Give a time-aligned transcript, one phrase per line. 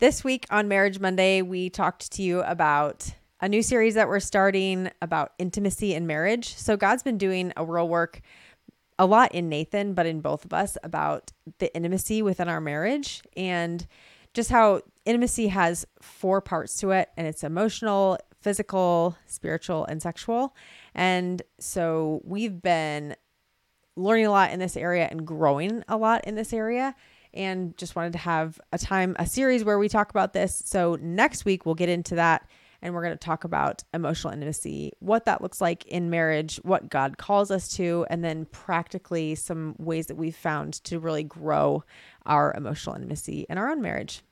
[0.00, 4.18] This week on Marriage Monday, we talked to you about a new series that we're
[4.18, 6.56] starting about intimacy in marriage.
[6.56, 8.20] So, God's been doing a real work
[8.98, 13.22] a lot in Nathan, but in both of us about the intimacy within our marriage
[13.36, 13.86] and
[14.34, 20.56] just how intimacy has four parts to it and it's emotional, physical, spiritual, and sexual.
[20.92, 23.14] And so we've been
[23.94, 26.96] learning a lot in this area and growing a lot in this area
[27.34, 30.62] and just wanted to have a time, a series where we talk about this.
[30.64, 32.48] So next week we'll get into that
[32.80, 36.90] and we're going to talk about emotional intimacy, what that looks like in marriage, what
[36.90, 41.82] God calls us to, and then practically some ways that we've found to really grow
[42.26, 44.22] our emotional intimacy in our own marriage.